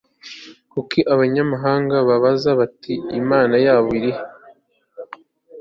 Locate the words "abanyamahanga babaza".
1.13-2.49